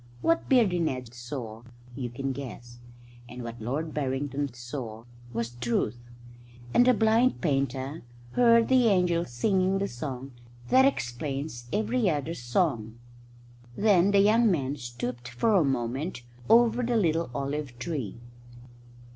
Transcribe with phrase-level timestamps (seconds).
[0.21, 1.61] What Beardy Ned saw
[1.95, 2.79] you can guess,
[3.29, 5.99] and what Lord Barrington saw was Truth;
[6.73, 8.01] and the blind painter
[8.31, 10.31] heard the angels singing the song
[10.69, 12.97] that explains every other song.
[13.77, 18.17] Then the young man stooped for a moment over the little olive tree.